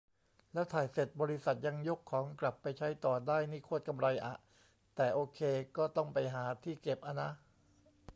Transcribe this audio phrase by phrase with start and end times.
[0.53, 4.35] แล้วถ่ายเสร็จบริษัทยังยกของกลับไปใช้ต่อได้นี่โคตรกำไรอะ
[4.95, 5.39] แต่โอเค
[5.77, 7.29] ก็ต้องไปหาที่เก็บอะนะ